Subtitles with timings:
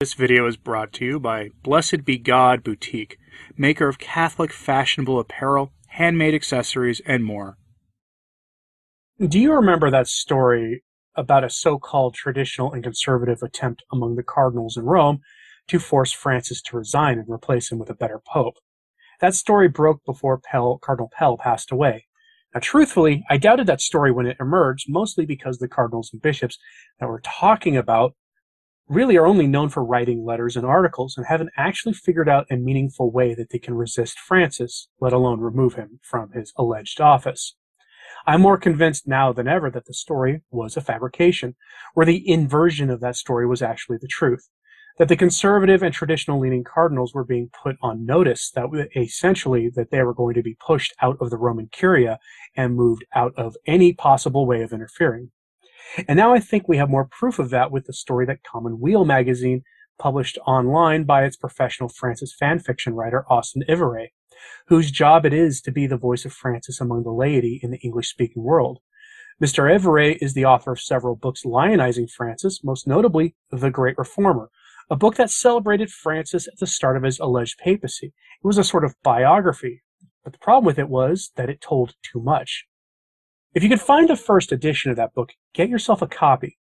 [0.00, 3.18] This video is brought to you by Blessed Be God Boutique,
[3.58, 7.58] maker of Catholic fashionable apparel, handmade accessories, and more.
[9.20, 10.84] Do you remember that story
[11.16, 15.20] about a so called traditional and conservative attempt among the cardinals in Rome
[15.68, 18.54] to force Francis to resign and replace him with a better pope?
[19.20, 22.06] That story broke before Pell, Cardinal Pell passed away.
[22.54, 26.56] Now, truthfully, I doubted that story when it emerged, mostly because the cardinals and bishops
[26.98, 28.14] that we're talking about
[28.90, 32.56] really are only known for writing letters and articles and haven't actually figured out a
[32.56, 37.54] meaningful way that they can resist Francis, let alone remove him from his alleged office.
[38.26, 41.54] I'm more convinced now than ever that the story was a fabrication,
[41.94, 44.48] where the inversion of that story was actually the truth.
[44.98, 48.66] That the conservative and traditional leaning cardinals were being put on notice that
[48.96, 52.18] essentially that they were going to be pushed out of the Roman Curia
[52.56, 55.30] and moved out of any possible way of interfering.
[56.08, 59.04] And now I think we have more proof of that with the story that Commonweal
[59.04, 59.62] magazine
[59.98, 64.08] published online by its professional Francis fanfiction writer Austin Ivereigh,
[64.68, 67.78] whose job it is to be the voice of Francis among the laity in the
[67.78, 68.80] English speaking world.
[69.42, 69.74] Mr.
[69.74, 74.50] Ivereigh is the author of several books lionizing Francis, most notably The Great Reformer,
[74.90, 78.08] a book that celebrated Francis at the start of his alleged papacy.
[78.42, 79.82] It was a sort of biography,
[80.24, 82.66] but the problem with it was that it told too much.
[83.52, 86.56] If you could find the first edition of that book, get yourself a copy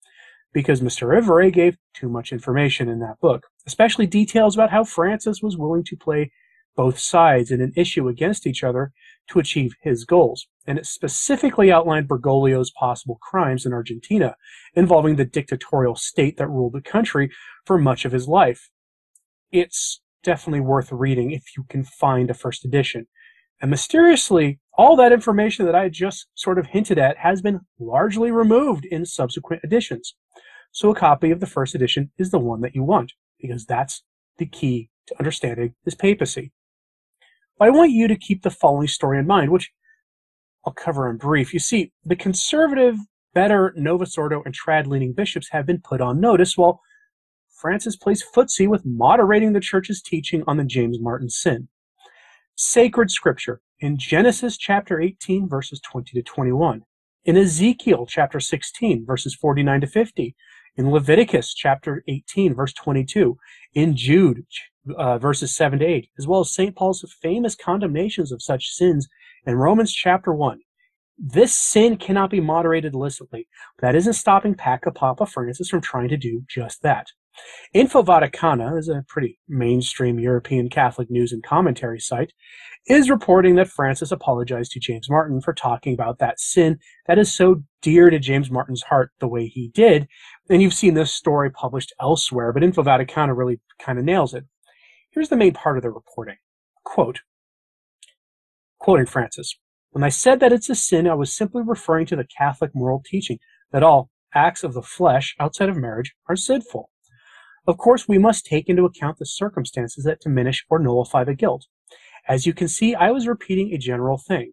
[0.52, 1.16] because Mr.
[1.16, 5.82] Ivereigh gave too much information in that book, especially details about how Francis was willing
[5.84, 6.30] to play
[6.77, 8.92] both sides in an issue against each other
[9.30, 10.46] to achieve his goals.
[10.66, 14.36] And it specifically outlined Bergoglio's possible crimes in Argentina
[14.74, 17.30] involving the dictatorial state that ruled the country
[17.64, 18.70] for much of his life.
[19.52, 23.06] It's definitely worth reading if you can find a first edition.
[23.60, 28.30] And mysteriously, all that information that I just sort of hinted at has been largely
[28.30, 30.14] removed in subsequent editions.
[30.72, 34.02] So a copy of the first edition is the one that you want, because that's
[34.38, 36.52] the key to understanding this papacy.
[37.58, 39.70] But I want you to keep the following story in mind, which
[40.67, 41.55] I'll cover in brief.
[41.55, 42.96] You see, the conservative,
[43.34, 46.80] better Novus Ordo and trad leaning bishops have been put on notice while
[47.48, 51.68] Francis plays footsie with moderating the church's teaching on the James Martin sin.
[52.57, 56.83] Sacred scripture in Genesis chapter 18, verses 20 to 21,
[57.25, 60.37] in Ezekiel chapter 16, verses 49 to 50,
[60.77, 63.37] in Leviticus chapter 18, verse 22,
[63.75, 64.45] in Jude
[64.97, 66.77] uh, verses 7 to 8, as well as St.
[66.77, 69.09] Paul's famous condemnations of such sins
[69.47, 70.61] in Romans chapter 1.
[71.19, 73.48] This sin cannot be moderated illicitly.
[73.81, 77.09] That isn't stopping Paca Papa Francis from trying to do just that.
[77.72, 82.33] Info Vaticana is a pretty mainstream European Catholic news and commentary site,
[82.86, 87.34] is reporting that Francis apologized to James Martin for talking about that sin that is
[87.34, 90.06] so dear to James Martin's heart the way he did.
[90.50, 94.44] And you've seen this story published elsewhere, but Info Vaticana really kind of nails it.
[95.11, 96.36] Here's the main part of the reporting.
[96.84, 97.20] Quote,
[98.78, 99.56] quoting Francis,
[99.90, 103.02] when I said that it's a sin, I was simply referring to the Catholic moral
[103.05, 103.39] teaching
[103.73, 106.90] that all acts of the flesh outside of marriage are sinful.
[107.67, 111.67] Of course, we must take into account the circumstances that diminish or nullify the guilt.
[112.29, 114.52] As you can see, I was repeating a general thing.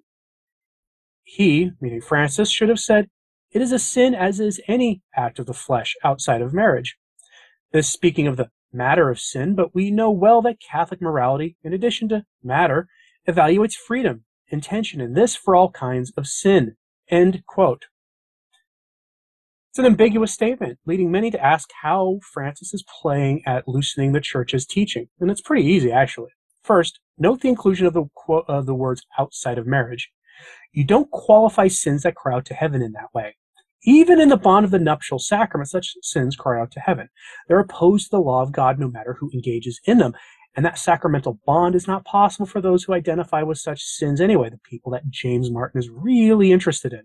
[1.24, 3.10] He, meaning Francis, should have said,
[3.52, 6.98] It is a sin as is any act of the flesh outside of marriage.
[7.72, 11.74] This speaking of the matter of sin, but we know well that Catholic morality, in
[11.74, 12.88] addition to matter,
[13.28, 16.76] evaluates freedom, intention, and this for all kinds of sin.
[17.10, 17.86] End quote.
[19.72, 24.20] It's an ambiguous statement, leading many to ask how Francis is playing at loosening the
[24.20, 25.08] church's teaching.
[25.22, 26.32] And it's pretty easy, actually.
[26.62, 28.04] First, note the inclusion of the,
[28.50, 30.10] of the words outside of marriage.
[30.74, 33.38] You don't qualify sins that cry out to heaven in that way.
[33.86, 37.08] Even in the bond of the nuptial sacrament, such sins cry out to heaven.
[37.48, 40.14] They're opposed to the law of God no matter who engages in them.
[40.54, 44.50] And that sacramental bond is not possible for those who identify with such sins anyway,
[44.50, 47.04] the people that James Martin is really interested in.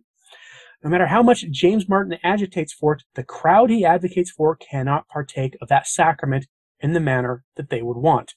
[0.86, 5.09] No matter how much James Martin agitates for it, the crowd he advocates for cannot
[5.09, 6.47] partake of that sacrament
[6.78, 8.34] in the manner that they would want.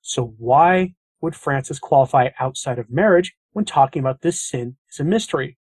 [0.00, 5.04] So why would Francis qualify outside of marriage when talking about this sin is a
[5.04, 5.58] mystery?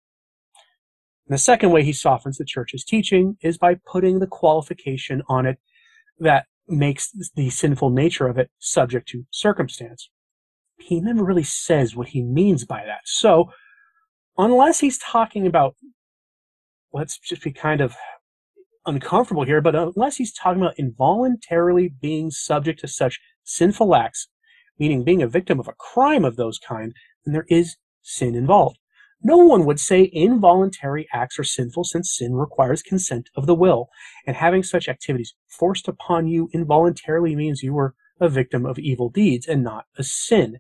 [1.27, 5.45] And the second way he softens the church's teaching is by putting the qualification on
[5.45, 5.59] it
[6.21, 10.09] that makes the sinful nature of it subject to circumstance.
[10.79, 13.01] He never really says what he means by that.
[13.07, 13.51] So,
[14.37, 15.75] unless he's talking about
[16.93, 17.95] let's just be kind of
[18.87, 24.29] uncomfortable here, but unless he's talking about involuntarily being subject to such sinful acts,
[24.79, 26.95] meaning being a victim of a crime of those kind,
[27.25, 28.79] then there is sin involved.
[29.21, 33.89] No one would say involuntary acts are sinful since sin requires consent of the will,
[34.27, 39.11] and having such activities forced upon you involuntarily means you were a victim of evil
[39.11, 40.59] deeds and not a sin.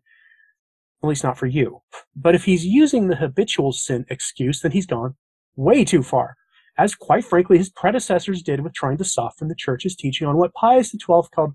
[1.03, 1.83] At least not for you.
[2.17, 5.15] But if he's using the habitual sin excuse, then he's gone
[5.59, 6.37] way too far,
[6.79, 10.55] as quite frankly his predecessors did with trying to soften the church's teaching on what
[10.55, 10.99] Pius XII
[11.35, 11.55] called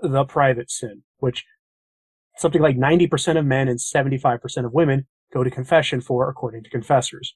[0.00, 1.44] the private sin, which
[2.38, 6.70] something like 90% of men and 75% of women go to confession for, according to
[6.70, 7.34] confessors.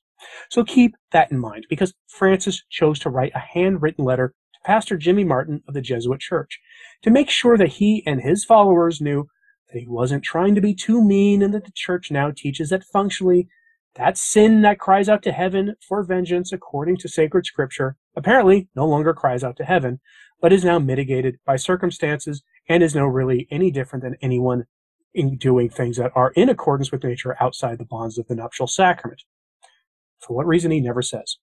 [0.51, 4.97] So keep that in mind, because Francis chose to write a handwritten letter to Pastor
[4.97, 6.59] Jimmy Martin of the Jesuit Church
[7.03, 9.27] to make sure that he and his followers knew
[9.73, 12.85] that he wasn't trying to be too mean and that the church now teaches that
[12.85, 13.49] functionally
[13.97, 18.87] that sin that cries out to heaven for vengeance according to sacred scripture apparently no
[18.87, 20.01] longer cries out to heaven,
[20.41, 24.65] but is now mitigated by circumstances and is no really any different than anyone
[25.15, 28.67] in doing things that are in accordance with nature outside the bonds of the nuptial
[28.67, 29.23] sacrament.
[30.21, 31.39] For what reason, he never says.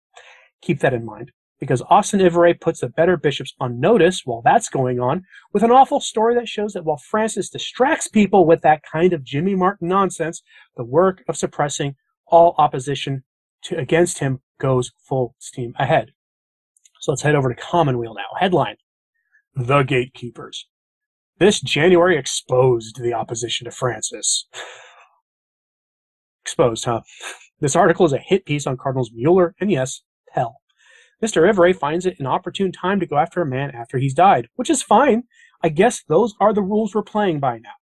[0.61, 4.69] Keep that in mind, because Austin Ivereigh puts the better bishops on notice while that's
[4.69, 5.23] going on
[5.53, 9.23] with an awful story that shows that while Francis distracts people with that kind of
[9.23, 10.43] Jimmy Martin nonsense,
[10.77, 11.95] the work of suppressing
[12.33, 13.23] all opposition
[13.63, 16.11] to, against him goes full steam ahead.
[16.99, 18.39] So let's head over to Commonweal now.
[18.39, 18.77] Headline
[19.55, 20.67] The Gatekeepers.
[21.37, 24.47] This January exposed the opposition to Francis.
[26.43, 27.01] Exposed, huh?
[27.59, 30.57] This article is a hit piece on Cardinals Mueller and, yes, Pell.
[31.23, 31.47] Mr.
[31.47, 34.69] Ivereigh finds it an opportune time to go after a man after he's died, which
[34.69, 35.23] is fine.
[35.61, 37.75] I guess those are the rules we're playing by now.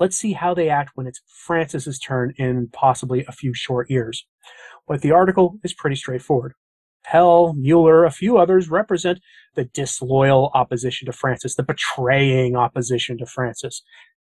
[0.00, 4.26] Let's see how they act when it's Francis's turn in possibly a few short years.
[4.88, 6.54] But the article is pretty straightforward.
[7.04, 9.20] Pell, Mueller, a few others represent
[9.54, 13.82] the disloyal opposition to Francis, the betraying opposition to Francis,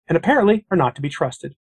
[0.08, 1.56] and apparently are not to be trusted.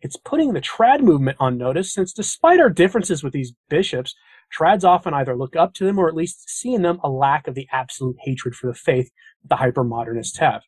[0.00, 4.14] It's putting the trad movement on notice since, despite our differences with these bishops,
[4.56, 7.46] trads often either look up to them or at least see in them a lack
[7.46, 9.10] of the absolute hatred for the faith
[9.42, 10.62] that the hypermodernists have.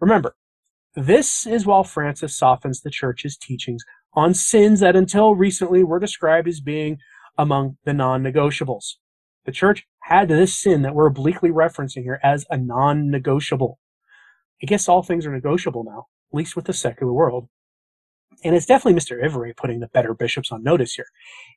[0.00, 0.34] Remember,
[0.94, 3.84] this is while Francis softens the church's teachings
[4.14, 6.98] on sins that until recently were described as being
[7.38, 8.94] among the non negotiables.
[9.44, 13.78] The church had this sin that we're obliquely referencing here as a non negotiable.
[14.62, 17.48] I guess all things are negotiable now, at least with the secular world.
[18.42, 19.22] And it's definitely Mr.
[19.22, 21.06] Ivereigh putting the better bishops on notice here.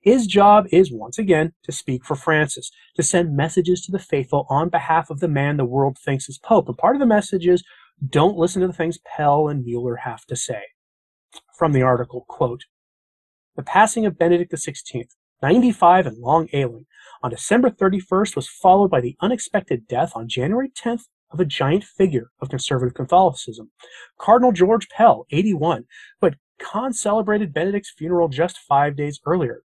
[0.01, 4.45] His job is once again to speak for Francis, to send messages to the faithful
[4.50, 6.68] on behalf of the man the world thinks is Pope.
[6.68, 7.63] And part of the message is
[8.07, 10.63] don't listen to the things Pell and Mueller have to say.
[11.57, 12.65] From the article, quote,
[13.55, 15.05] The passing of Benedict XVI
[15.41, 16.85] 95 and long ailing,
[17.21, 21.83] on December 31st was followed by the unexpected death on January 10th of a giant
[21.83, 23.71] figure of conservative Catholicism,
[24.17, 25.85] Cardinal George Pell, 81,
[26.21, 29.63] who had con-celebrated Benedict's funeral just five days earlier.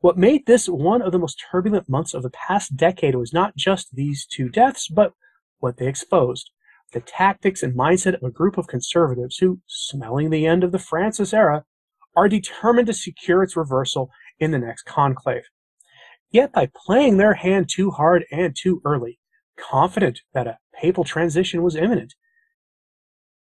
[0.00, 3.54] What made this one of the most turbulent months of the past decade was not
[3.54, 5.12] just these two deaths, but
[5.58, 6.50] what they exposed.
[6.92, 10.78] The tactics and mindset of a group of conservatives who, smelling the end of the
[10.78, 11.64] Francis era,
[12.14, 15.44] are determined to secure its reversal in the next conclave.
[16.30, 19.18] Yet by playing their hand too hard and too early,
[19.58, 22.14] confident that a papal transition was imminent,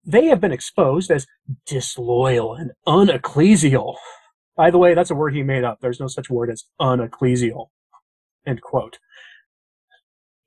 [0.05, 1.27] they have been exposed as
[1.65, 3.95] disloyal and unecclesial.
[4.55, 5.79] By the way, that's a word he made up.
[5.81, 7.67] There's no such word as unecclesial.
[8.45, 8.99] End quote.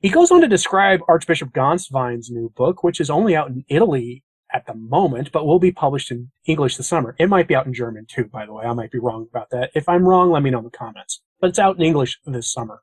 [0.00, 4.24] He goes on to describe Archbishop Gänswein's new book, which is only out in Italy
[4.52, 7.14] at the moment, but will be published in English this summer.
[7.18, 8.64] It might be out in German too, by the way.
[8.64, 9.70] I might be wrong about that.
[9.74, 11.20] If I'm wrong, let me know in the comments.
[11.38, 12.80] But it's out in English this summer.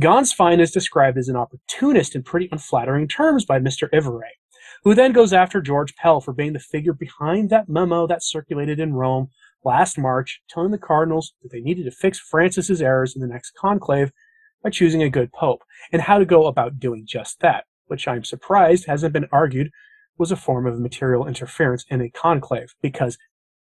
[0.00, 3.88] Gonswein is described as an opportunist in pretty unflattering terms by Mr.
[3.92, 4.38] Ivereigh,
[4.84, 8.78] who then goes after George Pell for being the figure behind that memo that circulated
[8.78, 9.30] in Rome
[9.64, 13.50] last March, telling the cardinals that they needed to fix Francis's errors in the next
[13.58, 14.12] conclave
[14.62, 15.62] by choosing a good pope,
[15.92, 19.70] and how to go about doing just that, which I'm surprised hasn't been argued
[20.18, 23.16] was a form of material interference in a conclave because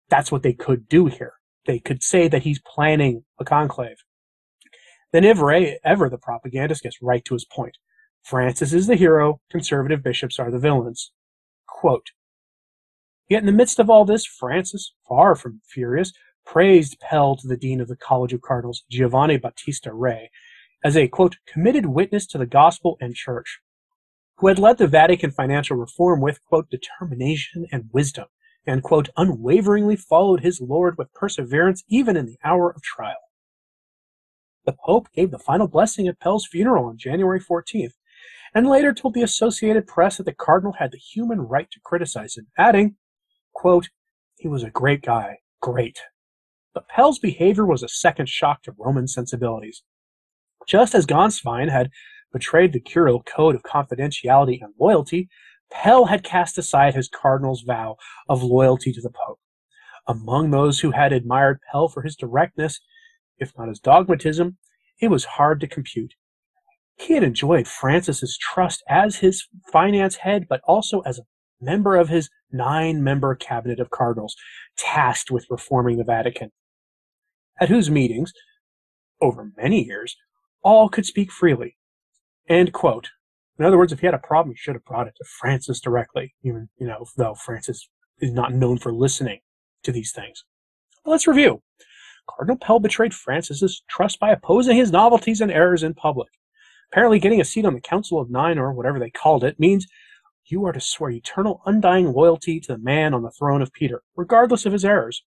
[0.09, 1.33] that's what they could do here.
[1.67, 3.97] They could say that he's planning a conclave.
[5.11, 7.77] Then Ivereigh, ever the propagandist, gets right to his point.
[8.23, 11.11] Francis is the hero, conservative bishops are the villains.
[11.67, 12.11] Quote,
[13.29, 16.11] Yet in the midst of all this, Francis, far from furious,
[16.45, 20.29] praised Pell to the dean of the College of Cardinals, Giovanni Battista Re,
[20.83, 23.59] as a, quote, committed witness to the gospel and church
[24.41, 28.25] who had led the Vatican financial reform with, quote, determination and wisdom,
[28.65, 33.29] and, quote, unwaveringly followed his Lord with perseverance even in the hour of trial.
[34.65, 37.93] The Pope gave the final blessing at Pell's funeral on January 14th,
[38.53, 42.35] and later told the Associated Press that the Cardinal had the human right to criticize
[42.35, 42.95] him, adding,
[43.53, 43.89] quote,
[44.37, 45.99] he was a great guy, great.
[46.73, 49.83] But Pell's behavior was a second shock to Roman sensibilities.
[50.67, 51.89] Just as Gänswein had
[52.31, 55.29] betrayed the curial code of confidentiality and loyalty,
[55.71, 57.97] Pell had cast aside his cardinal's vow
[58.29, 59.39] of loyalty to the Pope.
[60.07, 62.79] Among those who had admired Pell for his directness,
[63.37, 64.57] if not his dogmatism,
[64.99, 66.13] it was hard to compute.
[66.97, 71.23] He had enjoyed Francis's trust as his finance head, but also as a
[71.59, 74.35] member of his nine member cabinet of cardinals
[74.77, 76.51] tasked with reforming the Vatican,
[77.59, 78.33] at whose meetings,
[79.21, 80.15] over many years,
[80.63, 81.77] all could speak freely.
[82.47, 83.09] End quote.
[83.59, 85.79] In other words, if he had a problem, he should have brought it to Francis
[85.79, 87.87] directly, even, you know, though Francis
[88.19, 89.39] is not known for listening
[89.83, 90.43] to these things.
[91.05, 91.61] let's review.
[92.29, 96.29] Cardinal Pell betrayed Francis's trust by opposing his novelties and errors in public.
[96.91, 99.87] Apparently, getting a seat on the Council of Nine, or whatever they called it, means
[100.45, 104.01] you are to swear eternal, undying loyalty to the man on the throne of Peter,
[104.15, 105.23] regardless of his errors.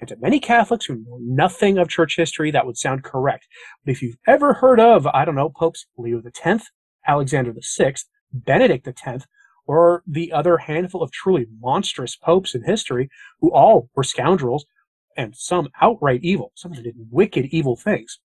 [0.00, 3.46] And to many Catholics who know nothing of church history, that would sound correct.
[3.84, 6.70] But if you've ever heard of, I don't know, Popes Leo X,
[7.06, 7.94] Alexander VI,
[8.32, 9.26] Benedict X,
[9.66, 13.08] or the other handful of truly monstrous popes in history
[13.40, 14.64] who all were scoundrels
[15.16, 18.18] and some outright evil, some them did wicked, evil things.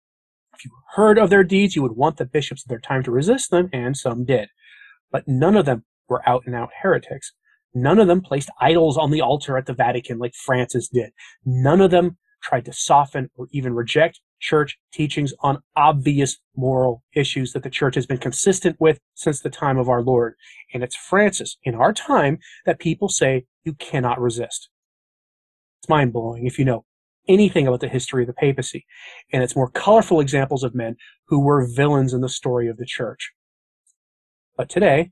[0.55, 3.11] If you heard of their deeds, you would want the bishops of their time to
[3.11, 4.49] resist them, and some did.
[5.11, 7.33] But none of them were out and out heretics.
[7.75, 11.11] None of them placed idols on the altar at the Vatican like Francis did.
[11.45, 17.53] None of them tried to soften or even reject church teachings on obvious moral issues
[17.53, 20.35] that the church has been consistent with since the time of our Lord.
[20.73, 24.69] And it's Francis in our time that people say you cannot resist.
[25.81, 26.85] It's mind blowing if you know
[27.27, 28.85] anything about the history of the papacy.
[29.33, 30.97] And it's more colorful examples of men
[31.29, 33.33] who were villains in the story of the church.
[34.57, 35.11] But today,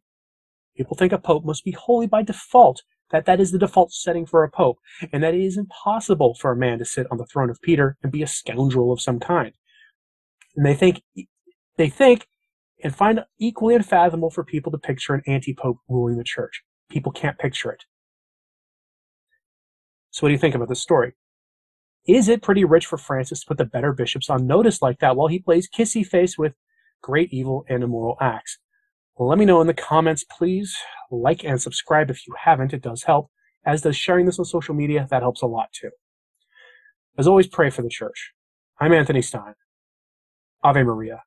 [0.76, 4.24] People think a pope must be holy by default, that that is the default setting
[4.24, 4.78] for a pope,
[5.12, 7.96] and that it is impossible for a man to sit on the throne of Peter
[8.02, 9.52] and be a scoundrel of some kind.
[10.56, 11.02] And they think,
[11.76, 12.26] they think,
[12.82, 16.62] and find it equally unfathomable for people to picture an anti-pope ruling the church.
[16.90, 17.84] People can't picture it.
[20.10, 21.14] So what do you think about this story?
[22.06, 25.16] Is it pretty rich for Francis to put the better bishops on notice like that
[25.16, 26.54] while he plays kissy face with
[27.00, 28.58] great evil and immoral acts?
[29.18, 30.74] Let me know in the comments, please.
[31.10, 33.30] Like and subscribe if you haven't, it does help.
[33.64, 35.90] As does sharing this on social media, that helps a lot too.
[37.18, 38.32] As always, pray for the church.
[38.80, 39.54] I'm Anthony Stine.
[40.64, 41.22] Ave Maria.